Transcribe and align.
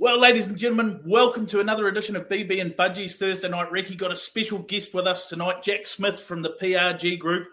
Well, 0.00 0.18
ladies 0.18 0.46
and 0.46 0.56
gentlemen, 0.56 1.02
welcome 1.04 1.44
to 1.48 1.60
another 1.60 1.86
edition 1.86 2.16
of 2.16 2.26
BB 2.26 2.58
and 2.62 2.72
Budgies 2.72 3.16
Thursday 3.16 3.50
Night 3.50 3.70
Recce. 3.70 3.98
Got 3.98 4.10
a 4.10 4.16
special 4.16 4.60
guest 4.60 4.94
with 4.94 5.06
us 5.06 5.26
tonight, 5.26 5.62
Jack 5.62 5.86
Smith 5.86 6.18
from 6.18 6.40
the 6.40 6.54
PRG 6.58 7.18
Group, 7.18 7.48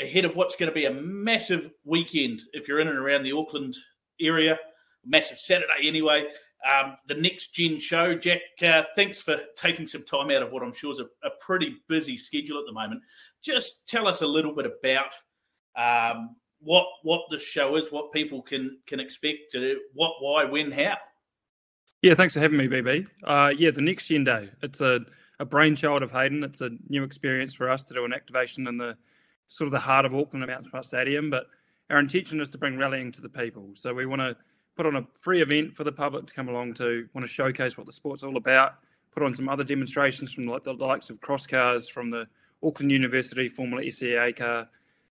ahead 0.00 0.24
of 0.24 0.34
what's 0.34 0.56
going 0.56 0.70
to 0.70 0.74
be 0.74 0.86
a 0.86 0.90
massive 0.90 1.70
weekend 1.84 2.40
if 2.54 2.66
you're 2.66 2.80
in 2.80 2.88
and 2.88 2.96
around 2.96 3.24
the 3.24 3.32
Auckland 3.32 3.76
area. 4.18 4.58
Massive 5.04 5.38
Saturday, 5.38 5.86
anyway. 5.86 6.28
Um, 6.66 6.96
the 7.08 7.14
next 7.14 7.48
gen 7.48 7.76
show. 7.78 8.14
Jack, 8.14 8.40
uh, 8.62 8.84
thanks 8.96 9.20
for 9.20 9.36
taking 9.54 9.86
some 9.86 10.04
time 10.04 10.30
out 10.30 10.42
of 10.42 10.50
what 10.50 10.62
I'm 10.62 10.72
sure 10.72 10.92
is 10.92 10.98
a, 10.98 11.04
a, 11.26 11.30
pretty 11.40 11.76
busy 11.90 12.16
schedule 12.16 12.58
at 12.58 12.64
the 12.64 12.72
moment. 12.72 13.02
Just 13.44 13.86
tell 13.86 14.08
us 14.08 14.22
a 14.22 14.26
little 14.26 14.54
bit 14.54 14.64
about 14.64 15.12
um, 15.76 16.36
what 16.58 16.86
what 17.02 17.24
the 17.30 17.38
show 17.38 17.76
is, 17.76 17.92
what 17.92 18.12
people 18.12 18.40
can 18.40 18.78
can 18.86 18.98
expect, 18.98 19.50
to, 19.50 19.78
what, 19.92 20.14
why, 20.20 20.46
when, 20.46 20.72
how. 20.72 20.96
Yeah, 22.02 22.14
thanks 22.14 22.34
for 22.34 22.40
having 22.40 22.58
me, 22.58 22.66
BB. 22.66 23.06
Uh, 23.22 23.52
yeah, 23.56 23.70
the 23.70 23.80
next 23.80 24.08
gen 24.08 24.24
day. 24.24 24.50
It's 24.60 24.80
a, 24.80 25.02
a 25.38 25.44
brainchild 25.44 26.02
of 26.02 26.10
Hayden. 26.10 26.42
It's 26.42 26.60
a 26.60 26.70
new 26.88 27.04
experience 27.04 27.54
for 27.54 27.70
us 27.70 27.84
to 27.84 27.94
do 27.94 28.04
an 28.04 28.12
activation 28.12 28.66
in 28.66 28.76
the 28.76 28.96
sort 29.46 29.66
of 29.66 29.72
the 29.72 29.78
heart 29.78 30.04
of 30.04 30.12
Auckland 30.12 30.42
at 30.42 30.48
Mount 30.48 30.66
Smart 30.66 30.84
Stadium. 30.84 31.30
But 31.30 31.46
our 31.90 32.00
intention 32.00 32.40
is 32.40 32.50
to 32.50 32.58
bring 32.58 32.76
rallying 32.76 33.12
to 33.12 33.20
the 33.20 33.28
people. 33.28 33.70
So 33.74 33.94
we 33.94 34.06
want 34.06 34.20
to 34.20 34.36
put 34.76 34.84
on 34.84 34.96
a 34.96 35.06
free 35.20 35.42
event 35.42 35.76
for 35.76 35.84
the 35.84 35.92
public 35.92 36.26
to 36.26 36.34
come 36.34 36.48
along 36.48 36.74
to. 36.74 37.08
Want 37.14 37.24
to 37.24 37.32
showcase 37.32 37.78
what 37.78 37.86
the 37.86 37.92
sport's 37.92 38.24
all 38.24 38.36
about. 38.36 38.74
Put 39.14 39.22
on 39.22 39.32
some 39.32 39.48
other 39.48 39.62
demonstrations 39.62 40.32
from 40.32 40.46
like 40.46 40.64
the 40.64 40.74
likes 40.74 41.08
of 41.08 41.20
cross 41.20 41.46
cars 41.46 41.88
from 41.88 42.10
the 42.10 42.26
Auckland 42.64 42.90
University 42.90 43.46
Formula 43.46 43.88
SAE 43.88 44.32
car, 44.32 44.66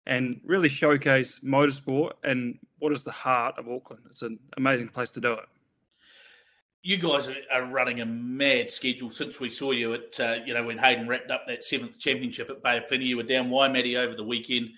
and 0.06 0.41
really 0.45 0.69
showcase 0.69 1.41
motorsport 1.41 2.12
and 2.23 2.61
what 2.78 2.93
is 2.93 3.03
the 3.03 3.11
heart 3.11 3.56
of 3.59 3.69
Auckland. 3.69 4.03
It's 4.09 4.23
an 4.23 4.39
amazing 4.56 4.89
place 4.89 5.11
to 5.12 5.21
do 5.21 5.33
it 5.33 5.47
you 6.87 6.97
guys 6.97 7.29
are 7.53 7.65
running 7.65 8.01
a 8.01 8.06
mad 8.06 8.70
schedule 8.70 9.11
since 9.11 9.41
we 9.41 9.51
saw 9.51 9.73
you 9.73 9.92
at, 9.95 10.20
uh, 10.20 10.37
you 10.47 10.55
know, 10.55 10.62
when 10.62 10.79
Hayden 10.79 11.09
wrapped 11.09 11.33
up 11.33 11.43
that 11.48 11.65
seventh 11.65 11.98
championship 11.98 12.48
at 12.48 12.62
Bay 12.62 12.78
of 12.78 12.87
Plenty. 12.87 13.09
You 13.09 13.17
were 13.17 13.25
down 13.25 13.51
Waimate 13.51 13.97
over 13.97 14.15
the 14.15 14.23
weekend. 14.23 14.69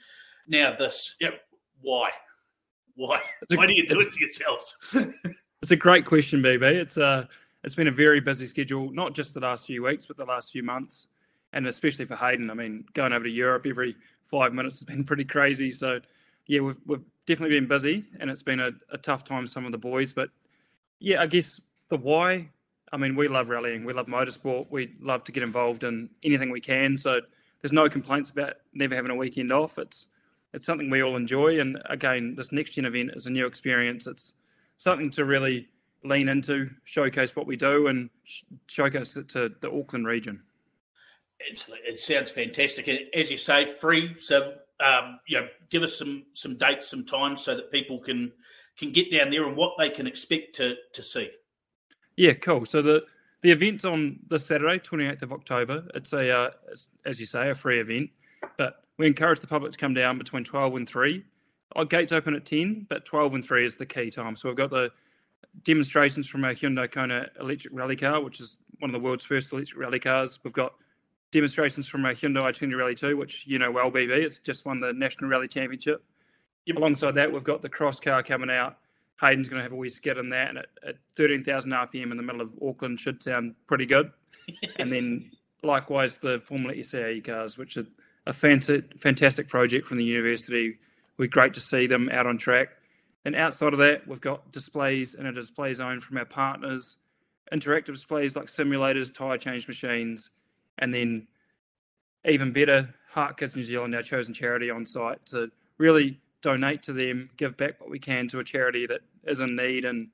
Now 0.47 0.75
this, 0.75 1.17
yeah, 1.21 1.33
why? 1.83 2.09
Why? 2.95 3.21
Why 3.55 3.67
do 3.67 3.75
you 3.75 3.87
do 3.87 4.01
it 4.01 4.11
to 4.11 4.21
yourselves? 4.21 4.75
it's 5.63 5.71
a 5.71 5.77
great 5.77 6.07
question, 6.07 6.43
BB. 6.43 6.63
It's 6.77 6.97
a, 6.97 7.05
uh, 7.05 7.25
it's 7.63 7.75
been 7.75 7.89
a 7.89 7.93
very 7.93 8.21
busy 8.21 8.47
schedule, 8.47 8.91
not 8.91 9.13
just 9.13 9.35
the 9.35 9.41
last 9.41 9.67
few 9.67 9.83
weeks, 9.83 10.07
but 10.07 10.17
the 10.17 10.25
last 10.25 10.51
few 10.51 10.63
months, 10.63 11.09
and 11.53 11.67
especially 11.67 12.07
for 12.07 12.17
Hayden. 12.17 12.49
I 12.49 12.55
mean, 12.55 12.87
going 12.95 13.13
over 13.13 13.25
to 13.25 13.31
Europe 13.31 13.67
every 13.69 13.95
five 14.31 14.55
minutes 14.55 14.79
has 14.79 14.85
been 14.85 15.05
pretty 15.05 15.27
crazy. 15.27 15.71
So, 15.73 16.01
yeah, 16.47 16.61
we've 16.61 16.79
we've 16.87 17.05
definitely 17.27 17.61
been 17.61 17.69
busy, 17.69 18.07
and 18.19 18.31
it's 18.31 18.43
been 18.43 18.61
a, 18.61 18.71
a 18.91 18.97
tough 18.97 19.25
time 19.25 19.45
for 19.45 19.51
some 19.51 19.67
of 19.67 19.73
the 19.73 19.79
boys. 19.79 20.15
But 20.15 20.31
yeah, 21.01 21.21
I 21.21 21.27
guess 21.27 21.61
the 21.89 21.97
why, 21.97 22.49
I 22.93 22.97
mean, 22.97 23.17
we 23.17 23.29
love 23.29 23.49
rallying. 23.49 23.85
We 23.85 23.93
love 23.93 24.07
motorsport. 24.07 24.67
We 24.71 24.95
love 25.01 25.25
to 25.25 25.33
get 25.33 25.43
involved 25.43 25.85
in 25.85 26.11
anything 26.23 26.51
we 26.51 26.61
can. 26.61 26.99
So 26.99 27.21
there's 27.61 27.73
no 27.73 27.89
complaints 27.89 28.31
about 28.31 28.55
never 28.73 28.95
having 28.95 29.11
a 29.11 29.17
weekend 29.17 29.53
off. 29.53 29.79
It's 29.79 30.09
it's 30.55 30.65
something 30.65 30.89
we 30.89 31.03
all 31.03 31.17
enjoy. 31.17 31.61
And 31.61 31.79
again, 31.87 32.35
this 32.35 32.53
next 32.53 32.71
gen 32.71 32.87
event 32.87 33.11
is 33.15 33.27
a 33.27 33.31
new 33.31 33.47
experience. 33.47 34.07
It's 34.07 34.33
something 34.79 35.11
to 35.13 35.25
really 35.25 35.69
lean 36.05 36.29
into, 36.29 36.71
showcase 36.85 37.37
what 37.37 37.47
we 37.47 37.57
do, 37.57 37.89
and 37.89 38.09
sh- 38.25 38.45
showcase 38.67 39.17
it 39.17 39.29
to 39.31 39.53
the 39.61 39.71
Auckland 39.71 40.07
region. 40.07 40.43
It's, 41.41 41.69
it 41.87 42.01
sounds 42.01 42.31
fantastic. 42.31 42.89
and 42.89 43.01
As 43.15 43.31
you 43.31 43.37
say, 43.37 43.67
free. 43.67 44.17
So 44.21 44.55
um, 44.81 45.21
you 45.27 45.41
know, 45.41 45.49
give 45.71 45.83
us 45.83 45.99
some 45.99 46.25
some 46.33 46.57
dates, 46.57 46.89
some 46.89 47.05
times, 47.05 47.43
so 47.43 47.57
that 47.57 47.71
people 47.71 47.99
can 47.99 48.33
can 48.79 48.93
get 48.93 49.11
down 49.11 49.31
there 49.31 49.47
and 49.47 49.57
what 49.57 49.73
they 49.79 49.91
can 49.91 50.07
expect 50.07 50.55
to 50.57 50.75
to 50.93 51.03
see. 51.03 51.31
Yeah, 52.19 52.33
cool. 52.33 52.67
So 52.67 52.83
the 52.83 53.05
the 53.43 53.53
event's 53.53 53.85
on 53.85 54.19
this 54.27 54.45
Saturday, 54.45 54.81
28th 54.81 55.23
of 55.23 55.33
October. 55.33 55.87
It's 55.95 56.13
a, 56.13 56.29
uh, 56.29 56.51
it's, 56.73 56.91
as 57.05 57.21
you 57.21 57.27
say, 57.27 57.49
a 57.51 57.55
free 57.55 57.79
event, 57.79 58.11
but 58.57 58.83
we 58.97 59.07
encourage 59.07 59.39
the 59.39 59.47
public 59.47 59.71
to 59.71 59.79
come 59.79 59.95
down 59.95 60.19
between 60.19 60.43
12 60.43 60.75
and 60.75 60.89
3. 60.89 61.25
Our 61.77 61.85
gates 61.85 62.11
open 62.11 62.35
at 62.35 62.45
10, 62.45 62.87
but 62.89 63.05
12 63.05 63.35
and 63.35 63.45
3 63.45 63.65
is 63.65 63.77
the 63.77 63.87
key 63.87 64.11
time. 64.11 64.35
So 64.35 64.49
we've 64.49 64.57
got 64.57 64.71
the 64.71 64.91
demonstrations 65.63 66.29
from 66.29 66.45
our 66.45 66.55
Hyundai 66.55 66.91
Kona 66.91 67.29
electric 67.39 67.73
rally 67.73 67.95
car, 67.95 68.21
which 68.21 68.41
is 68.41 68.59
one 68.81 68.93
of 68.93 69.01
the 69.01 69.07
world's 69.07 69.25
first 69.25 69.53
electric 69.53 69.79
rally 69.79 70.01
cars. 70.01 70.41
We've 70.43 70.53
got 70.53 70.75
demonstrations 71.31 71.89
from 71.89 72.05
our 72.05 72.15
Hyundai 72.15 72.47
i20 72.47 72.77
Rally 72.77 72.97
2, 72.97 73.17
which 73.17 73.47
you 73.47 73.61
know 73.61 73.71
well, 73.71 73.93
BB. 73.93 74.11
It's 74.11 74.39
just 74.41 74.67
won 74.67 74.81
the 74.81 74.93
National 74.93 75.31
Rally 75.31 75.47
Championship. 75.47 76.03
Yep. 76.67 76.79
Alongside 76.79 77.13
that, 77.13 77.33
we've 77.33 77.45
got 77.45 77.63
the 77.63 77.69
cross 77.69 78.01
car 78.01 78.25
coming 78.25 78.51
out 78.51 78.79
Hayden's 79.21 79.49
going 79.49 79.59
to 79.59 79.63
have 79.63 79.73
a 79.73 79.77
wee 79.77 79.89
skid 79.89 80.17
in 80.19 80.31
that, 80.31 80.51
and 80.51 80.59
at, 80.59 80.67
at 80.87 80.97
13,000 81.17 81.71
RPM 81.71 82.11
in 82.11 82.17
the 82.17 82.23
middle 82.23 82.41
of 82.41 82.53
Auckland 82.63 83.01
should 83.01 83.23
sound 83.23 83.55
pretty 83.67 83.87
good. 83.87 84.13
and 84.77 84.93
then 84.93 85.31
likewise 85.63 86.19
the 86.19 86.41
Formula 86.41 86.83
SAE 86.83 87.21
cars, 87.21 87.59
which 87.59 87.77
are 87.77 87.87
a 88.27 88.33
fantastic 88.33 89.49
project 89.49 89.87
from 89.87 89.97
the 89.97 90.05
university. 90.05 90.79
We're 91.17 91.29
great 91.29 91.55
to 91.55 91.61
see 91.61 91.87
them 91.87 92.09
out 92.13 92.27
on 92.27 92.39
track. 92.39 92.69
And 93.25 93.35
outside 93.35 93.73
of 93.73 93.81
that, 93.81 94.07
we've 94.07 94.21
got 94.21 94.53
displays 94.53 95.15
in 95.15 95.27
a 95.27 95.33
display 95.33 95.75
zone 95.75 96.01
from 96.01 96.19
our 96.19 96.25
partners, 96.25 96.97
interactive 97.53 97.95
displays 97.95 98.37
like 98.37 98.47
simulators, 98.47 99.13
tyre 99.13 99.39
change 99.39 99.67
machines, 99.67 100.31
and 100.79 100.95
then 100.95 101.27
even 102.25 102.53
better, 102.53 102.95
Heart 103.11 103.39
Kids 103.39 103.57
New 103.57 103.63
Zealand, 103.63 103.95
our 103.95 104.03
chosen 104.03 104.35
charity 104.35 104.71
on 104.71 104.87
site 104.87 105.25
to 105.27 105.51
really 105.79 106.21
donate 106.43 106.83
to 106.85 106.93
them, 106.93 107.31
give 107.37 107.57
back 107.57 107.81
what 107.81 107.91
we 107.91 107.99
can 107.99 108.29
to 108.29 108.39
a 108.39 108.45
charity 108.45 108.87
that 108.87 109.01
is 109.25 109.41
in 109.41 109.57
need. 109.57 109.85
And 109.85 110.09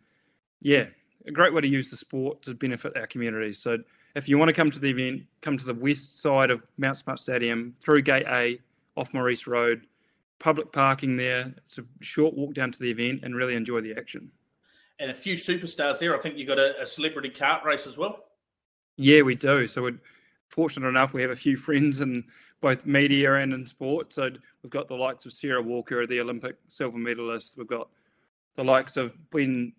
yeah, 0.60 0.86
a 1.26 1.30
great 1.30 1.52
way 1.52 1.60
to 1.60 1.68
use 1.68 1.90
the 1.90 1.96
sport 1.96 2.42
to 2.42 2.54
benefit 2.54 2.96
our 2.96 3.06
communities. 3.06 3.58
So 3.58 3.78
if 4.14 4.28
you 4.28 4.38
want 4.38 4.48
to 4.48 4.54
come 4.54 4.70
to 4.70 4.78
the 4.78 4.90
event, 4.90 5.22
come 5.40 5.56
to 5.56 5.66
the 5.66 5.74
west 5.74 6.20
side 6.20 6.50
of 6.50 6.62
Mount 6.78 6.96
Smart 6.96 7.18
Stadium 7.18 7.74
through 7.80 8.02
Gate 8.02 8.26
A 8.28 8.58
off 8.96 9.12
Maurice 9.12 9.46
Road. 9.46 9.86
Public 10.38 10.72
parking 10.72 11.16
there. 11.16 11.54
It's 11.58 11.78
a 11.78 11.84
short 12.00 12.34
walk 12.34 12.54
down 12.54 12.70
to 12.72 12.78
the 12.78 12.90
event 12.90 13.20
and 13.22 13.34
really 13.34 13.54
enjoy 13.54 13.80
the 13.80 13.94
action. 13.96 14.30
And 14.98 15.10
a 15.10 15.14
few 15.14 15.34
superstars 15.34 15.98
there. 15.98 16.16
I 16.16 16.20
think 16.20 16.36
you've 16.36 16.48
got 16.48 16.58
a, 16.58 16.80
a 16.80 16.86
celebrity 16.86 17.30
kart 17.30 17.64
race 17.64 17.86
as 17.86 17.98
well. 17.98 18.24
Yeah, 18.96 19.22
we 19.22 19.34
do. 19.34 19.66
So 19.66 19.82
we're 19.82 19.98
fortunate 20.54 20.88
enough 20.88 21.12
we 21.12 21.20
have 21.20 21.32
a 21.32 21.36
few 21.36 21.56
friends 21.56 22.00
in 22.00 22.24
both 22.60 22.86
media 22.86 23.34
and 23.34 23.52
in 23.52 23.66
sport. 23.66 24.12
So 24.12 24.30
we've 24.62 24.70
got 24.70 24.86
the 24.86 24.94
likes 24.94 25.26
of 25.26 25.32
Sarah 25.32 25.60
Walker, 25.60 26.06
the 26.06 26.20
Olympic 26.20 26.56
silver 26.68 26.96
medalist. 26.96 27.58
We've 27.58 27.66
got 27.66 27.88
the 28.54 28.62
likes 28.62 28.96
of 28.96 29.16
Ben, 29.30 29.72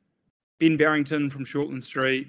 ben 0.60 0.76
Barrington 0.76 1.30
from 1.30 1.46
Shortland 1.46 1.86
Street, 1.86 2.28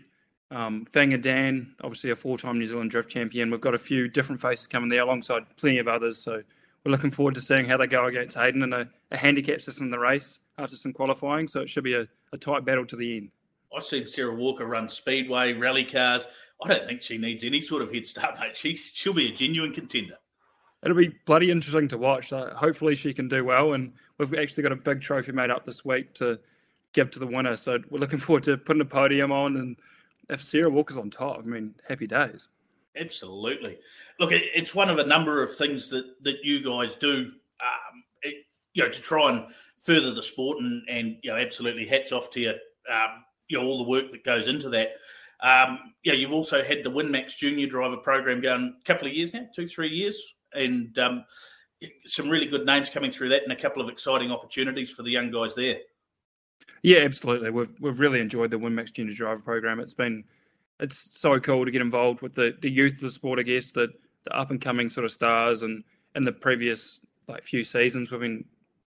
um, 0.53 0.87
Dan, 0.93 1.75
obviously 1.83 2.11
a 2.11 2.17
four-time 2.17 2.57
New 2.57 2.69
Zealand 2.69 2.93
drift 2.93 3.11
champion. 3.11 3.51
We've 3.51 3.61
got 3.61 3.75
a 3.75 3.79
few 3.79 4.07
different 4.07 4.41
faces 4.41 4.69
coming 4.69 4.89
there 4.89 5.03
alongside 5.03 5.45
plenty 5.57 5.79
of 5.79 5.89
others. 5.89 6.19
So 6.19 6.41
we're 6.85 6.93
looking 6.93 7.11
forward 7.11 7.35
to 7.35 7.41
seeing 7.41 7.67
how 7.67 7.77
they 7.77 7.89
go 7.89 8.07
against 8.07 8.37
Hayden 8.37 8.63
in 8.63 8.73
a, 8.73 8.89
a 9.11 9.17
handicap 9.17 9.61
system 9.61 9.87
in 9.87 9.91
the 9.91 9.99
race 9.99 10.39
after 10.57 10.77
some 10.77 10.93
qualifying. 10.93 11.49
So 11.49 11.63
it 11.63 11.69
should 11.69 11.83
be 11.83 11.95
a, 11.95 12.07
a 12.33 12.39
tight 12.39 12.65
battle 12.65 12.87
to 12.87 12.97
the 12.97 13.17
end. 13.17 13.31
I've 13.77 13.85
seen 13.85 14.07
Sarah 14.07 14.35
Walker 14.35 14.65
run 14.65 14.89
speedway, 14.89 15.53
rally 15.53 15.85
cars. 15.85 16.29
I 16.63 16.69
don't 16.69 16.87
think 16.87 17.03
she 17.03 17.19
needs 17.19 17.45
any 17.45 17.61
sort 17.61 17.83
of 17.83 17.93
head 17.93 18.07
start, 18.07 18.39
mate. 18.39 18.57
She, 18.57 18.77
she'll 18.77 19.13
be 19.13 19.29
a 19.29 19.33
genuine 19.33 19.73
contender 19.73 20.17
it'll 20.87 20.97
be 20.97 21.13
bloody 21.25 21.51
interesting 21.51 21.89
to 21.89 21.99
watch. 21.99 22.29
So 22.29 22.53
hopefully 22.55 22.95
she 22.95 23.13
can 23.13 23.29
do 23.29 23.45
well, 23.45 23.73
and 23.75 23.93
we've 24.19 24.35
actually 24.35 24.63
got 24.63 24.73
a 24.73 24.77
big 24.77 25.01
trophy 25.01 25.33
made 25.33 25.51
up 25.51 25.65
this 25.65 25.85
week 25.85 26.15
to 26.15 26.39
give 26.93 27.11
to 27.11 27.19
the 27.19 27.27
winner. 27.27 27.57
So 27.57 27.79
we're 27.91 27.99
looking 27.99 28.19
forward 28.19 28.45
to 28.45 28.57
putting 28.57 28.83
a 28.83 28.87
podium 28.87 29.33
on, 29.33 29.57
and 29.57 29.77
if 30.31 30.43
Sarah 30.43 30.71
Walker's 30.71 30.97
on 30.97 31.11
top, 31.11 31.39
I 31.39 31.43
mean, 31.43 31.75
happy 31.89 32.07
days. 32.07 32.49
Absolutely. 32.99 33.79
Look, 34.19 34.31
it's 34.33 34.75
one 34.75 34.89
of 34.89 34.99
a 34.99 35.05
number 35.05 35.43
of 35.43 35.55
things 35.55 35.91
that 35.91 36.05
that 36.23 36.37
you 36.43 36.65
guys 36.65 36.95
do, 36.95 37.31
um, 37.61 38.05
it, 38.23 38.47
you 38.73 38.83
know, 38.83 38.89
to 38.89 39.03
try 39.03 39.31
and 39.31 39.45
further 39.79 40.15
the 40.15 40.23
sport, 40.23 40.59
and 40.59 40.83
and 40.89 41.17
you 41.23 41.31
know, 41.31 41.37
absolutely 41.37 41.87
hats 41.87 42.13
off 42.13 42.31
to 42.31 42.41
you. 42.41 42.55
Um, 42.91 43.25
you 43.49 43.59
know, 43.59 43.67
all 43.67 43.79
the 43.79 43.91
work 43.91 44.11
that 44.13 44.25
goes 44.25 44.49
into 44.49 44.69
that. 44.71 44.89
Um, 45.41 45.79
yeah, 46.03 46.15
you've 46.15 46.33
also 46.33 46.63
had 46.65 46.83
the 46.83 46.91
WinMax 46.91 47.37
Junior 47.37 47.67
Driver 47.67 47.99
program 47.99 48.41
going 48.41 48.75
a 48.81 48.85
couple 48.85 49.07
of 49.07 49.15
years 49.15 49.35
now, 49.35 49.47
two, 49.55 49.69
three 49.69 49.91
years 49.91 50.37
and 50.57 50.99
um, 50.99 51.25
some 52.07 52.29
really 52.29 52.47
good 52.47 52.67
names 52.67 52.91
coming 52.91 53.11
through 53.11 53.29
that, 53.31 53.43
and 53.43 53.53
a 53.53 53.57
couple 53.57 53.83
of 53.83 53.89
exciting 53.89 54.31
opportunities 54.31 54.91
for 54.91 55.03
the 55.03 55.11
young 55.11 55.31
guys 55.31 55.55
there. 55.55 55.79
Yeah, 56.83 56.99
absolutely. 56.99 57.51
We've 57.51 57.73
we've 57.81 58.01
really 58.01 58.21
enjoyed 58.21 58.51
the 58.51 58.59
WinMax 58.59 58.93
Junior 58.93 59.15
Driver 59.15 59.43
program. 59.43 59.81
It's 59.81 59.95
been 59.95 60.25
it's 60.81 60.99
so 60.99 61.39
cool 61.39 61.65
to 61.65 61.71
get 61.71 61.81
involved 61.81 62.23
with 62.23 62.35
the, 62.35 62.57
the 62.61 62.71
youth 62.71 62.95
of 62.95 63.01
the 63.01 63.11
sport. 63.11 63.39
I 63.39 63.43
guess 63.43 63.73
the 63.73 63.89
the 64.25 64.37
up 64.37 64.51
and 64.51 64.61
coming 64.61 64.91
sort 64.91 65.05
of 65.05 65.13
stars, 65.13 65.63
and 65.63 65.85
in 66.15 66.25
the 66.25 66.33
previous 66.33 67.01
like 67.29 67.43
few 67.43 67.65
seasons, 67.65 68.11
we've 68.11 68.21
been 68.21 68.45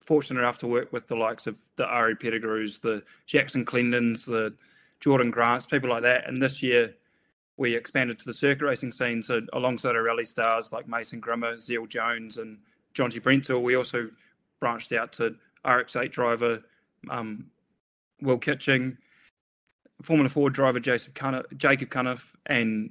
fortunate 0.00 0.40
enough 0.40 0.58
to 0.58 0.66
work 0.66 0.92
with 0.92 1.06
the 1.06 1.16
likes 1.16 1.46
of 1.46 1.58
the 1.76 1.86
Ari 1.86 2.16
Pettigrews, 2.16 2.78
the 2.78 3.02
Jackson 3.26 3.64
Clendons, 3.64 4.24
the 4.24 4.54
Jordan 5.00 5.30
Grants, 5.30 5.66
people 5.66 5.90
like 5.90 6.02
that. 6.02 6.28
And 6.28 6.42
this 6.42 6.62
year, 6.62 6.94
we 7.56 7.74
expanded 7.74 8.18
to 8.20 8.24
the 8.24 8.34
circuit 8.34 8.64
racing 8.64 8.92
scene. 8.92 9.22
So 9.22 9.40
alongside 9.52 9.96
our 9.96 10.02
rally 10.02 10.24
stars 10.24 10.72
like 10.72 10.88
Mason 10.88 11.20
Grimmer, 11.20 11.58
Zeal 11.58 11.86
Jones, 11.86 12.38
and 12.38 12.58
John 12.94 13.10
G. 13.10 13.20
Brentsall, 13.20 13.62
we 13.62 13.76
also 13.76 14.08
branched 14.60 14.92
out 14.92 15.12
to 15.14 15.36
RX8 15.64 16.10
driver 16.10 16.62
um, 17.10 17.46
Will 18.22 18.38
Kitching, 18.38 18.96
Formula 20.02 20.28
Ford 20.28 20.52
driver 20.52 20.80
Jacob 20.80 21.14
Cuniff, 21.14 21.44
Jacob 21.56 22.20
and 22.46 22.90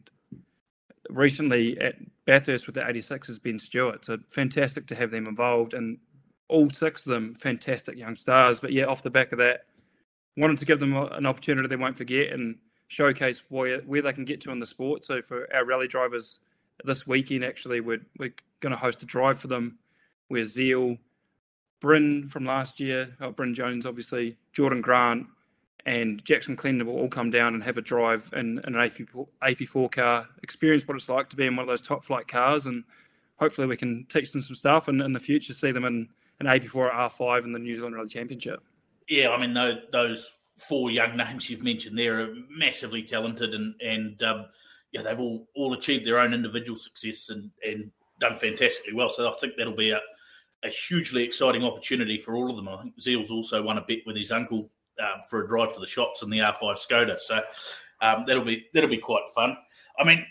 recently 1.09 1.79
at 1.79 1.95
Bathurst 2.25 2.65
with 2.65 2.75
the 2.75 2.87
86 2.87 3.27
has 3.27 3.39
been 3.39 3.59
Stewart. 3.59 4.03
So 4.03 4.17
fantastic 4.27 4.87
to 4.87 4.95
have 4.95 5.11
them 5.11 5.27
involved 5.27 5.73
and 5.73 5.97
all 6.49 6.69
six 6.69 7.05
of 7.05 7.11
them 7.11 7.35
fantastic 7.35 7.97
young 7.97 8.15
stars. 8.15 8.59
But 8.59 8.73
yeah, 8.73 8.85
off 8.85 9.03
the 9.03 9.09
back 9.09 9.31
of 9.31 9.37
that, 9.39 9.65
wanted 10.37 10.59
to 10.59 10.65
give 10.65 10.79
them 10.79 10.95
an 10.95 11.25
opportunity 11.25 11.67
they 11.67 11.75
won't 11.75 11.97
forget 11.97 12.31
and 12.31 12.57
showcase 12.87 13.43
where, 13.49 13.81
where 13.81 14.01
they 14.01 14.13
can 14.13 14.23
get 14.25 14.39
to 14.41 14.51
in 14.51 14.59
the 14.59 14.65
sport. 14.65 15.03
So 15.03 15.21
for 15.21 15.53
our 15.53 15.65
rally 15.65 15.87
drivers 15.87 16.39
this 16.83 17.05
weekend, 17.05 17.43
actually, 17.43 17.81
we're, 17.81 18.05
we're 18.17 18.33
going 18.59 18.71
to 18.71 18.77
host 18.77 19.03
a 19.03 19.05
drive 19.05 19.39
for 19.39 19.47
them 19.47 19.79
where 20.29 20.43
Zeal, 20.43 20.97
Bryn 21.79 22.27
from 22.27 22.45
last 22.45 22.79
year, 22.79 23.15
oh, 23.19 23.31
Bryn 23.31 23.53
Jones, 23.53 23.85
obviously, 23.85 24.37
Jordan 24.53 24.81
Grant, 24.81 25.27
and 25.85 26.23
Jackson 26.25 26.57
Clendon 26.57 26.85
will 26.85 26.97
all 26.97 27.07
come 27.07 27.29
down 27.29 27.53
and 27.53 27.63
have 27.63 27.77
a 27.77 27.81
drive 27.81 28.29
in, 28.35 28.59
in 28.59 28.75
an 28.75 28.89
AP4, 28.89 29.27
AP4 29.41 29.91
car, 29.91 30.27
experience 30.43 30.87
what 30.87 30.97
it's 30.97 31.07
like 31.07 31.29
to 31.29 31.35
be 31.35 31.45
in 31.45 31.55
one 31.55 31.63
of 31.63 31.67
those 31.67 31.81
top 31.81 32.03
flight 32.03 32.27
cars, 32.27 32.67
and 32.67 32.83
hopefully 33.37 33.67
we 33.67 33.77
can 33.77 34.05
teach 34.09 34.31
them 34.33 34.41
some 34.41 34.55
stuff 34.55 34.87
and 34.87 35.01
in 35.01 35.13
the 35.13 35.19
future 35.19 35.53
see 35.53 35.71
them 35.71 35.85
in 35.85 36.09
an 36.39 36.45
AP4 36.45 36.91
R5 36.93 37.45
in 37.45 37.53
the 37.53 37.59
New 37.59 37.73
Zealand 37.73 37.95
Rally 37.95 38.09
Championship. 38.09 38.61
Yeah, 39.09 39.29
I 39.29 39.39
mean 39.39 39.53
those, 39.53 39.77
those 39.91 40.35
four 40.57 40.91
young 40.91 41.15
names 41.15 41.49
you've 41.49 41.63
mentioned 41.63 41.97
there 41.97 42.19
are 42.19 42.33
massively 42.49 43.03
talented 43.03 43.53
and 43.53 43.75
and 43.81 44.21
um, 44.23 44.45
yeah 44.91 45.03
they've 45.03 45.19
all 45.19 45.47
all 45.55 45.73
achieved 45.73 46.05
their 46.05 46.19
own 46.19 46.33
individual 46.33 46.77
success 46.77 47.29
and 47.29 47.49
and 47.65 47.91
done 48.19 48.37
fantastically 48.37 48.93
well. 48.93 49.09
So 49.09 49.31
I 49.31 49.35
think 49.37 49.53
that'll 49.57 49.75
be 49.75 49.91
a 49.91 50.01
a 50.63 50.69
hugely 50.69 51.23
exciting 51.23 51.63
opportunity 51.63 52.17
for 52.17 52.35
all 52.35 52.49
of 52.49 52.55
them. 52.55 52.67
I 52.67 52.81
think 52.81 52.99
Zeal's 52.99 53.31
also 53.31 53.61
won 53.61 53.77
a 53.77 53.81
bet 53.81 53.99
with 54.05 54.15
his 54.15 54.31
uncle 54.31 54.69
um, 54.99 55.21
for 55.29 55.43
a 55.43 55.47
drive 55.47 55.73
to 55.73 55.79
the 55.79 55.85
shops 55.85 56.23
in 56.23 56.29
the 56.29 56.39
R5 56.39 56.75
Skoda. 56.75 57.19
So 57.19 57.39
um, 58.01 58.23
that'll 58.27 58.43
be 58.43 58.65
that'll 58.73 58.89
be 58.89 58.97
quite 58.97 59.23
fun. 59.35 59.55
I 59.99 60.03
mean, 60.03 60.25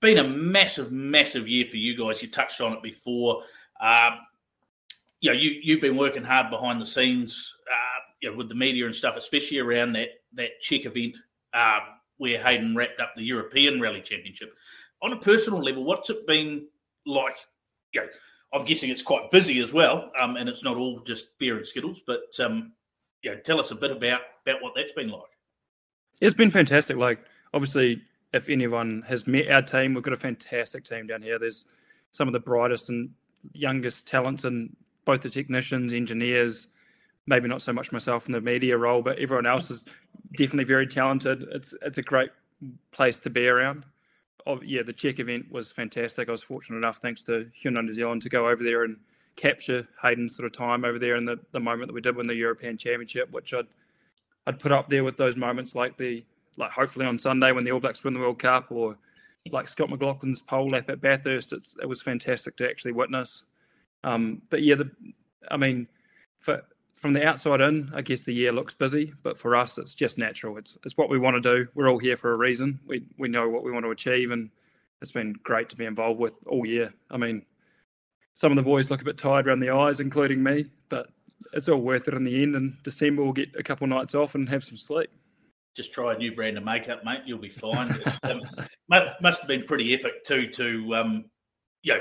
been 0.00 0.18
a 0.18 0.28
massive, 0.28 0.90
massive 0.92 1.48
year 1.48 1.64
for 1.64 1.76
you 1.76 1.96
guys. 1.96 2.22
You 2.22 2.28
touched 2.28 2.60
on 2.60 2.72
it 2.72 2.82
before. 2.82 3.42
Um, 3.80 4.18
you 5.20 5.32
know, 5.32 5.38
you 5.38 5.60
you've 5.62 5.80
been 5.80 5.96
working 5.96 6.24
hard 6.24 6.50
behind 6.50 6.80
the 6.80 6.86
scenes, 6.86 7.56
uh, 7.70 7.81
you 8.22 8.30
know, 8.30 8.36
with 8.36 8.48
the 8.48 8.54
media 8.54 8.86
and 8.86 8.94
stuff, 8.94 9.16
especially 9.16 9.58
around 9.58 9.92
that 9.92 10.08
that 10.34 10.60
Czech 10.60 10.86
event 10.86 11.16
um, 11.52 11.80
where 12.16 12.42
Hayden 12.42 12.74
wrapped 12.74 13.00
up 13.00 13.12
the 13.14 13.22
European 13.22 13.80
Rally 13.80 14.00
Championship. 14.00 14.54
On 15.02 15.12
a 15.12 15.18
personal 15.18 15.62
level, 15.62 15.84
what's 15.84 16.08
it 16.08 16.26
been 16.26 16.66
like? 17.04 17.36
You 17.92 18.02
know, 18.02 18.06
I'm 18.54 18.64
guessing 18.64 18.90
it's 18.90 19.02
quite 19.02 19.30
busy 19.30 19.60
as 19.60 19.72
well, 19.72 20.10
um, 20.18 20.36
and 20.36 20.48
it's 20.48 20.62
not 20.62 20.76
all 20.76 21.00
just 21.00 21.36
beer 21.38 21.56
and 21.56 21.66
skittles. 21.66 22.02
But 22.06 22.20
um, 22.40 22.72
yeah, 23.22 23.34
tell 23.34 23.58
us 23.58 23.72
a 23.72 23.74
bit 23.74 23.90
about 23.90 24.20
about 24.46 24.62
what 24.62 24.72
that's 24.76 24.92
been 24.92 25.10
like. 25.10 25.22
It's 26.20 26.34
been 26.34 26.50
fantastic. 26.50 26.96
Like 26.96 27.18
obviously, 27.52 28.02
if 28.32 28.48
anyone 28.48 29.02
has 29.08 29.26
met 29.26 29.50
our 29.50 29.62
team, 29.62 29.94
we've 29.94 30.04
got 30.04 30.14
a 30.14 30.16
fantastic 30.16 30.84
team 30.84 31.08
down 31.08 31.22
here. 31.22 31.38
There's 31.38 31.64
some 32.12 32.28
of 32.28 32.32
the 32.32 32.40
brightest 32.40 32.88
and 32.88 33.10
youngest 33.52 34.06
talents 34.06 34.44
in 34.44 34.76
both 35.04 35.22
the 35.22 35.30
technicians, 35.30 35.92
engineers. 35.92 36.68
Maybe 37.26 37.48
not 37.48 37.62
so 37.62 37.72
much 37.72 37.92
myself 37.92 38.26
in 38.26 38.32
the 38.32 38.40
media 38.40 38.76
role, 38.76 39.02
but 39.02 39.18
everyone 39.18 39.46
else 39.46 39.70
is 39.70 39.84
definitely 40.36 40.64
very 40.64 40.86
talented. 40.86 41.44
It's 41.52 41.74
it's 41.82 41.98
a 41.98 42.02
great 42.02 42.30
place 42.92 43.18
to 43.20 43.30
be 43.30 43.46
around 43.46 43.84
oh, 44.46 44.60
yeah, 44.62 44.82
the 44.82 44.92
Czech 44.92 45.18
event 45.18 45.50
was 45.50 45.72
fantastic. 45.72 46.28
I 46.28 46.32
was 46.32 46.42
fortunate 46.42 46.78
enough, 46.78 46.98
thanks 46.98 47.22
to 47.24 47.50
Hyundai 47.62 47.84
New 47.84 47.92
Zealand, 47.92 48.22
to 48.22 48.28
go 48.28 48.48
over 48.48 48.62
there 48.62 48.84
and 48.84 48.96
capture 49.36 49.86
Hayden's 50.02 50.36
sort 50.36 50.46
of 50.46 50.52
time 50.52 50.84
over 50.84 50.98
there 50.98 51.16
in 51.16 51.24
the, 51.24 51.38
the 51.52 51.60
moment 51.60 51.88
that 51.88 51.94
we 51.94 52.00
did 52.00 52.16
win 52.16 52.26
the 52.26 52.34
European 52.34 52.76
Championship, 52.76 53.30
which 53.30 53.54
I'd 53.54 53.66
I'd 54.46 54.58
put 54.58 54.72
up 54.72 54.88
there 54.88 55.04
with 55.04 55.16
those 55.16 55.36
moments 55.36 55.74
like 55.74 55.96
the 55.96 56.24
like 56.56 56.72
hopefully 56.72 57.06
on 57.06 57.18
Sunday 57.18 57.52
when 57.52 57.64
the 57.64 57.72
All 57.72 57.80
Blacks 57.80 58.02
win 58.02 58.12
the 58.12 58.20
World 58.20 58.40
Cup 58.40 58.70
or 58.70 58.96
like 59.50 59.68
Scott 59.68 59.88
McLaughlin's 59.88 60.42
pole 60.42 60.68
lap 60.68 60.90
at 60.90 61.00
Bathurst. 61.00 61.52
It 61.52 61.88
was 61.88 62.02
fantastic 62.02 62.56
to 62.56 62.68
actually 62.68 62.92
witness. 62.92 63.44
Um, 64.04 64.42
but 64.50 64.62
yeah, 64.62 64.74
the 64.74 64.90
I 65.50 65.56
mean, 65.56 65.86
for 66.40 66.62
from 67.02 67.12
the 67.14 67.26
outside 67.26 67.60
in, 67.60 67.90
I 67.92 68.00
guess 68.00 68.22
the 68.22 68.32
year 68.32 68.52
looks 68.52 68.74
busy, 68.74 69.12
but 69.24 69.36
for 69.36 69.56
us, 69.56 69.76
it's 69.76 69.92
just 69.92 70.18
natural. 70.18 70.56
It's 70.56 70.78
it's 70.84 70.96
what 70.96 71.10
we 71.10 71.18
want 71.18 71.34
to 71.34 71.40
do. 71.40 71.68
We're 71.74 71.90
all 71.90 71.98
here 71.98 72.16
for 72.16 72.32
a 72.32 72.38
reason. 72.38 72.78
We 72.86 73.04
we 73.18 73.28
know 73.28 73.48
what 73.48 73.64
we 73.64 73.72
want 73.72 73.84
to 73.84 73.90
achieve, 73.90 74.30
and 74.30 74.50
it's 75.02 75.10
been 75.10 75.34
great 75.42 75.68
to 75.70 75.76
be 75.76 75.84
involved 75.84 76.20
with 76.20 76.38
all 76.46 76.64
year. 76.64 76.94
I 77.10 77.16
mean, 77.16 77.44
some 78.34 78.52
of 78.52 78.56
the 78.56 78.62
boys 78.62 78.88
look 78.88 79.02
a 79.02 79.04
bit 79.04 79.18
tired 79.18 79.48
around 79.48 79.58
the 79.58 79.70
eyes, 79.70 79.98
including 79.98 80.44
me, 80.44 80.66
but 80.88 81.08
it's 81.52 81.68
all 81.68 81.80
worth 81.80 82.06
it 82.06 82.14
in 82.14 82.22
the 82.22 82.40
end. 82.40 82.54
And 82.54 82.76
December 82.84 83.24
we'll 83.24 83.32
get 83.32 83.56
a 83.58 83.64
couple 83.64 83.88
nights 83.88 84.14
off 84.14 84.36
and 84.36 84.48
have 84.48 84.62
some 84.62 84.76
sleep. 84.76 85.10
Just 85.76 85.92
try 85.92 86.14
a 86.14 86.18
new 86.18 86.32
brand 86.32 86.56
of 86.56 86.62
makeup, 86.62 87.04
mate. 87.04 87.22
You'll 87.26 87.38
be 87.38 87.48
fine. 87.48 88.00
um, 88.22 88.42
must 88.88 89.40
have 89.40 89.48
been 89.48 89.64
pretty 89.64 89.92
epic 89.92 90.22
too, 90.24 90.46
to 90.50 90.94
um, 90.94 91.24
you 91.82 91.94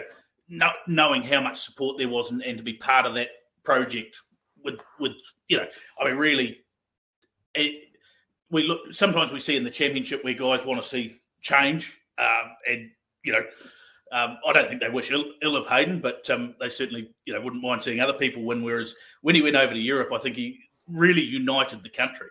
know, 0.49 0.69
knowing 0.85 1.23
how 1.23 1.41
much 1.41 1.59
support 1.59 1.97
there 1.97 2.09
was 2.09 2.29
and, 2.29 2.43
and 2.43 2.59
to 2.59 2.63
be 2.63 2.73
part 2.73 3.07
of 3.07 3.15
that 3.15 3.29
project 3.63 4.15
with 4.63 4.79
with 4.99 5.13
you 5.47 5.57
know, 5.57 5.65
I 5.99 6.05
mean, 6.05 6.17
really, 6.17 6.59
it, 7.55 7.89
we 8.49 8.63
look. 8.63 8.93
Sometimes 8.93 9.31
we 9.31 9.39
see 9.39 9.55
in 9.55 9.63
the 9.63 9.69
championship 9.69 10.23
where 10.23 10.33
guys 10.33 10.65
want 10.65 10.81
to 10.81 10.87
see 10.87 11.17
change, 11.41 11.97
um, 12.17 12.55
and 12.69 12.89
you 13.23 13.33
know, 13.33 13.41
um, 14.11 14.37
I 14.47 14.53
don't 14.53 14.67
think 14.67 14.81
they 14.81 14.89
wish 14.89 15.11
ill, 15.11 15.25
Ill 15.41 15.55
of 15.55 15.67
Hayden, 15.67 15.99
but 15.99 16.29
um, 16.29 16.55
they 16.59 16.69
certainly 16.69 17.13
you 17.25 17.33
know 17.33 17.41
wouldn't 17.41 17.63
mind 17.63 17.83
seeing 17.83 17.99
other 17.99 18.13
people 18.13 18.43
win. 18.43 18.63
Whereas 18.63 18.95
when 19.21 19.35
he 19.35 19.41
went 19.41 19.55
over 19.55 19.73
to 19.73 19.79
Europe, 19.79 20.09
I 20.13 20.17
think 20.17 20.35
he 20.35 20.59
really 20.87 21.23
united 21.23 21.83
the 21.83 21.89
country. 21.89 22.27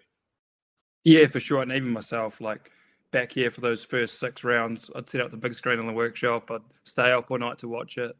Yeah, 1.04 1.26
for 1.26 1.40
sure, 1.40 1.62
and 1.62 1.72
even 1.72 1.90
myself, 1.90 2.40
like 2.40 2.70
back 3.10 3.32
here 3.32 3.50
for 3.50 3.60
those 3.60 3.84
first 3.84 4.20
six 4.20 4.44
rounds, 4.44 4.90
I'd 4.94 5.08
set 5.08 5.20
up 5.20 5.30
the 5.30 5.36
big 5.36 5.54
screen 5.54 5.80
in 5.80 5.86
the 5.86 5.92
workshop. 5.92 6.50
I'd 6.50 6.60
stay 6.84 7.10
up 7.10 7.30
all 7.30 7.38
night 7.38 7.58
to 7.58 7.68
watch 7.68 7.96
it, 7.96 8.14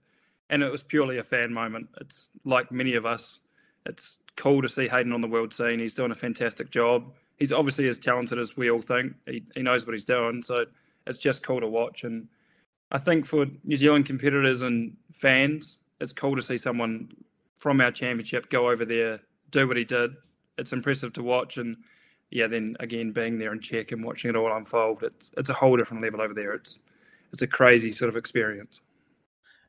and 0.48 0.62
it 0.62 0.72
was 0.72 0.82
purely 0.82 1.18
a 1.18 1.24
fan 1.24 1.52
moment. 1.52 1.88
It's 2.00 2.30
like 2.44 2.72
many 2.72 2.94
of 2.94 3.04
us 3.04 3.40
it's 3.86 4.18
cool 4.36 4.62
to 4.62 4.68
see 4.68 4.88
Hayden 4.88 5.12
on 5.12 5.20
the 5.20 5.28
world 5.28 5.52
scene. 5.54 5.78
He's 5.78 5.94
doing 5.94 6.10
a 6.10 6.16
fantastic 6.16 6.70
job. 6.70 7.12
He's 7.38 7.52
obviously 7.52 7.88
as 7.88 7.98
talented 7.98 8.38
as 8.38 8.56
we 8.56 8.70
all 8.70 8.82
think. 8.82 9.14
He, 9.26 9.42
he 9.54 9.62
knows 9.62 9.86
what 9.86 9.94
he's 9.94 10.04
doing. 10.04 10.42
So 10.42 10.66
it's 11.06 11.18
just 11.18 11.42
cool 11.42 11.60
to 11.60 11.66
watch. 11.66 12.04
And 12.04 12.28
I 12.92 12.98
think 12.98 13.26
for 13.26 13.46
New 13.64 13.76
Zealand 13.76 14.06
competitors 14.06 14.62
and 14.62 14.96
fans, 15.12 15.78
it's 16.00 16.12
cool 16.12 16.36
to 16.36 16.42
see 16.42 16.56
someone 16.56 17.10
from 17.56 17.80
our 17.80 17.90
championship 17.90 18.50
go 18.50 18.70
over 18.70 18.84
there, 18.84 19.20
do 19.50 19.66
what 19.66 19.76
he 19.76 19.84
did. 19.84 20.12
It's 20.58 20.72
impressive 20.72 21.12
to 21.14 21.22
watch. 21.22 21.56
And 21.56 21.78
yeah, 22.30 22.46
then 22.46 22.76
again, 22.80 23.12
being 23.12 23.38
there 23.38 23.52
and 23.52 23.62
Czech 23.62 23.92
and 23.92 24.04
watching 24.04 24.30
it 24.30 24.36
all 24.36 24.54
unfold, 24.54 25.02
it's 25.02 25.30
it's 25.36 25.50
a 25.50 25.54
whole 25.54 25.76
different 25.76 26.02
level 26.02 26.20
over 26.20 26.34
there. 26.34 26.52
It's 26.52 26.78
it's 27.32 27.42
a 27.42 27.46
crazy 27.46 27.92
sort 27.92 28.08
of 28.08 28.16
experience. 28.16 28.80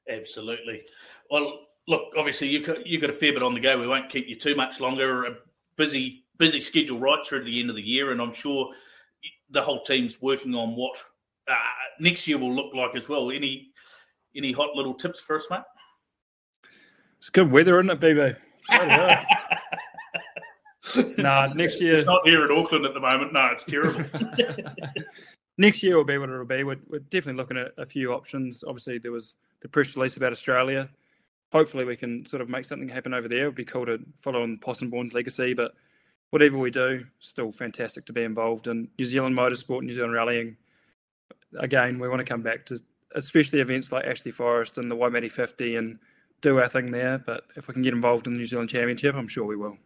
Absolutely. 0.10 0.84
Well, 1.30 1.68
look, 1.92 2.14
obviously 2.18 2.48
you've 2.48 2.66
got, 2.66 2.88
you've 2.88 3.02
got 3.02 3.10
a 3.10 3.14
fair 3.14 3.34
bit 3.34 3.44
on 3.44 3.54
the 3.54 3.60
go. 3.60 3.78
We 3.78 3.86
won't 3.86 4.10
keep 4.10 4.28
you 4.28 4.36
too 4.36 4.56
much 4.56 4.80
longer. 4.80 5.26
A 5.26 5.36
busy 5.76 6.24
busy 6.38 6.62
schedule 6.62 6.98
right 6.98 7.20
through 7.28 7.40
to 7.40 7.46
the 7.46 7.60
end 7.60 7.70
of 7.70 7.76
the 7.76 7.84
year, 7.84 8.12
and 8.12 8.22
I'm 8.22 8.34
sure 8.34 8.72
the 9.52 9.62
whole 9.62 9.84
team's 9.84 10.22
working 10.22 10.56
on 10.56 10.76
what 10.76 10.98
uh, 11.48 11.54
next 12.00 12.28
year 12.28 12.38
will 12.40 12.56
look 12.56 12.74
like 12.74 12.96
as 12.96 13.10
well. 13.10 13.30
Any 13.30 13.72
any 14.36 14.54
hot 14.54 14.74
little 14.74 14.94
tips 14.94 15.20
for 15.20 15.36
us, 15.36 15.46
mate? 15.52 15.60
It's 17.20 17.30
good 17.30 17.52
weather, 17.52 17.80
isn't 17.80 17.92
it, 17.92 18.00
BB? 18.00 18.38
nah, 21.20 21.48
next 21.54 21.80
year. 21.82 21.96
It's 21.96 22.06
not 22.06 22.26
here 22.26 22.46
in 22.46 22.58
Auckland 22.58 22.86
at 22.86 22.94
the 22.94 23.00
moment. 23.00 23.34
No, 23.34 23.50
it's 23.52 23.66
terrible. 23.66 24.04
next 25.58 25.84
year 25.84 25.98
will 25.98 26.06
be 26.06 26.18
what 26.18 26.30
it'll 26.30 26.46
be. 26.46 26.64
We're, 26.64 26.80
we're, 26.88 27.00
definitely 27.00 27.38
looking 27.38 27.58
at 27.58 27.74
a 27.78 27.86
few 27.86 28.14
options. 28.14 28.64
Obviously, 28.66 28.98
there 28.98 29.12
was 29.12 29.36
the 29.60 29.68
press 29.68 29.96
release 29.96 30.18
about 30.18 30.32
Australia 30.32 30.90
hopefully 31.52 31.86
we 31.86 31.96
can 31.96 32.26
sort 32.26 32.42
of 32.42 32.50
make 32.50 32.66
something 32.66 32.90
happen 32.90 33.14
over 33.14 33.28
there. 33.28 33.44
It'd 33.44 33.56
be 33.56 33.66
cool 33.66 33.86
to 33.86 34.00
follow 34.22 34.44
on 34.44 34.58
Possum 34.58 34.90
Bourne's 34.90 35.14
legacy, 35.14 35.54
but 35.54 35.74
whatever 36.30 36.58
we 36.58 36.72
do, 36.72 37.06
still 37.20 37.52
fantastic 37.52 38.06
to 38.06 38.14
be 38.14 38.24
involved 38.24 38.68
in 38.68 38.88
New 38.98 39.06
Zealand 39.06 39.38
motorsport, 39.38 39.84
New 39.84 39.94
Zealand 39.94 40.14
rallying. 40.14 40.58
Again, 41.60 42.00
we 42.00 42.08
want 42.08 42.20
to 42.20 42.26
come 42.26 42.42
back 42.42 42.66
to 42.68 42.80
especially 43.16 43.60
events 43.60 43.92
like 43.92 44.06
Ashley 44.06 44.32
Forest 44.32 44.78
and 44.78 44.90
the 44.90 44.96
Waimate 44.96 45.32
50 45.32 45.76
and 45.76 46.00
do 46.40 46.60
our 46.60 46.70
thing 46.70 46.92
there. 46.92 47.18
But 47.18 47.44
if 47.56 47.68
we 47.68 47.74
can 47.74 47.84
get 47.84 47.94
involved 47.94 48.28
in 48.28 48.34
the 48.34 48.40
New 48.40 48.46
Zealand 48.46 48.70
Championship, 48.70 49.16
I'm 49.16 49.28
sure 49.28 49.46
we 49.46 49.58
will. 49.58 49.78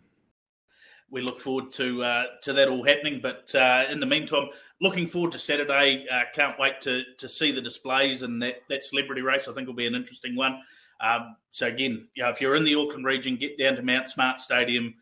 We 1.10 1.22
look 1.22 1.40
forward 1.40 1.72
to 1.74 2.04
uh, 2.04 2.24
to 2.44 2.54
that 2.54 2.68
all 2.68 2.84
happening. 2.84 3.20
But 3.22 3.54
uh, 3.54 3.86
in 3.90 4.00
the 4.00 4.06
meantime, 4.06 4.50
looking 4.82 5.08
forward 5.08 5.32
to 5.34 5.40
Saturday. 5.40 6.06
Uh, 6.12 6.24
can't 6.34 6.60
wait 6.60 6.82
to 6.82 7.04
to 7.20 7.30
see 7.30 7.52
the 7.52 7.62
displays 7.62 8.24
and 8.24 8.42
that, 8.42 8.56
that 8.70 8.84
celebrity 8.84 9.22
race. 9.22 9.48
I 9.48 9.54
think 9.54 9.68
will 9.68 9.76
be 9.76 9.88
an 9.88 9.96
interesting 9.96 10.36
one. 10.36 10.60
Um, 11.02 11.36
so 11.52 11.68
again, 11.68 12.08
you 12.16 12.24
know, 12.24 12.30
if 12.30 12.42
you're 12.42 12.56
in 12.56 12.64
the 12.64 12.76
Auckland 12.76 13.06
region, 13.06 13.36
get 13.36 13.58
down 13.58 13.76
to 13.76 13.82
Mount 13.82 14.10
Smart 14.10 14.40
Stadium. 14.40 14.96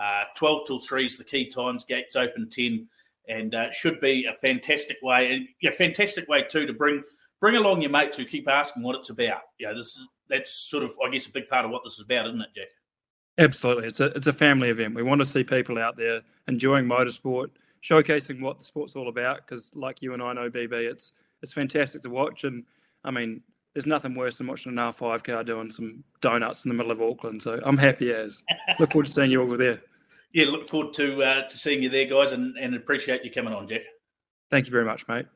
Uh, 0.00 0.24
12 0.36 0.66
till 0.66 0.78
3 0.78 1.04
is 1.04 1.18
the 1.18 1.24
key 1.24 1.46
times. 1.46 1.84
Gates 1.84 2.16
open 2.16 2.48
10, 2.48 2.88
and 3.28 3.54
uh, 3.54 3.70
should 3.70 4.00
be 4.00 4.26
a 4.26 4.32
fantastic 4.32 4.96
way, 5.02 5.32
and 5.32 5.46
yeah, 5.60 5.70
fantastic 5.70 6.28
way 6.28 6.42
too 6.42 6.66
to 6.66 6.72
bring 6.72 7.02
bring 7.40 7.56
along 7.56 7.80
your 7.80 7.90
mates 7.90 8.16
who 8.16 8.24
keep 8.24 8.48
asking 8.48 8.82
what 8.82 8.96
it's 8.96 9.10
about. 9.10 9.42
Yeah, 9.58 9.72
this 9.72 9.86
is 9.86 10.06
that's 10.28 10.52
sort 10.52 10.84
of 10.84 10.92
I 11.04 11.10
guess 11.10 11.26
a 11.26 11.32
big 11.32 11.48
part 11.48 11.64
of 11.64 11.70
what 11.70 11.82
this 11.84 11.94
is 11.94 12.04
about, 12.04 12.28
isn't 12.28 12.40
it, 12.40 12.48
Jack? 12.54 12.68
Absolutely, 13.38 13.86
it's 13.86 14.00
a 14.00 14.06
it's 14.06 14.26
a 14.26 14.32
family 14.32 14.70
event. 14.70 14.94
We 14.94 15.02
want 15.02 15.20
to 15.20 15.26
see 15.26 15.44
people 15.44 15.78
out 15.78 15.96
there 15.96 16.22
enjoying 16.48 16.86
motorsport, 16.86 17.50
showcasing 17.82 18.40
what 18.40 18.58
the 18.58 18.64
sport's 18.64 18.96
all 18.96 19.08
about. 19.08 19.46
Because, 19.46 19.70
like 19.74 20.02
you 20.02 20.14
and 20.14 20.22
I 20.22 20.32
know, 20.32 20.50
BB, 20.50 20.72
it's 20.72 21.12
it's 21.42 21.52
fantastic 21.52 22.02
to 22.02 22.10
watch. 22.10 22.44
And 22.44 22.64
I 23.04 23.10
mean, 23.10 23.42
there's 23.74 23.86
nothing 23.86 24.14
worse 24.14 24.38
than 24.38 24.46
watching 24.46 24.72
an 24.72 24.78
R5 24.78 25.22
car 25.22 25.44
doing 25.44 25.70
some 25.70 26.02
donuts 26.20 26.64
in 26.64 26.70
the 26.70 26.74
middle 26.74 26.92
of 26.92 27.00
Auckland. 27.00 27.42
So 27.42 27.60
I'm 27.64 27.78
happy 27.78 28.12
as. 28.12 28.42
Look 28.78 28.92
forward 28.92 29.06
to 29.06 29.12
seeing 29.12 29.30
you 29.30 29.42
all 29.42 29.56
there. 29.56 29.80
Yeah, 30.32 30.46
look 30.46 30.68
forward 30.68 30.94
to 30.94 31.22
uh, 31.22 31.48
to 31.48 31.56
seeing 31.56 31.82
you 31.82 31.88
there, 31.88 32.06
guys, 32.06 32.32
and, 32.32 32.56
and 32.56 32.74
appreciate 32.74 33.24
you 33.24 33.30
coming 33.30 33.52
on, 33.52 33.68
Jack. 33.68 33.82
Thank 34.48 34.66
you 34.66 34.72
very 34.72 34.84
much, 34.84 35.06
mate. 35.08 35.26